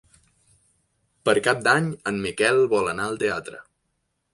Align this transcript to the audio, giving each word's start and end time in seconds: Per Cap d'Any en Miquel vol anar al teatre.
Per 1.29 1.37
Cap 1.49 1.61
d'Any 1.69 1.93
en 2.13 2.21
Miquel 2.27 2.67
vol 2.77 2.95
anar 2.97 3.11
al 3.13 3.25
teatre. 3.27 3.67